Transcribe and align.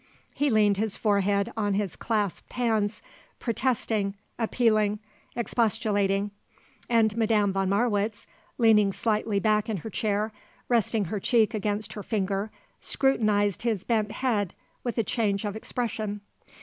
He 0.33 0.49
leaned 0.49 0.77
his 0.77 0.97
forehead 0.97 1.53
on 1.55 1.75
his 1.75 1.95
clasped 1.95 2.53
hands, 2.53 3.03
protesting, 3.37 4.15
appealing, 4.39 4.97
expostulating, 5.35 6.31
and 6.89 7.15
Madame 7.15 7.53
von 7.53 7.69
Marwitz, 7.69 8.25
leaning 8.57 8.91
slightly 8.93 9.39
back 9.39 9.69
in 9.69 9.77
her 9.85 9.91
chair, 9.91 10.31
resting 10.67 11.05
her 11.05 11.19
cheek 11.19 11.53
against 11.53 11.93
her 11.93 12.01
finger, 12.01 12.49
scrutinized 12.79 13.61
his 13.61 13.83
bent 13.83 14.11
head 14.11 14.55
with 14.83 14.97
a 14.97 15.03
change 15.03 15.45
of 15.45 15.55
expression. 15.55 16.21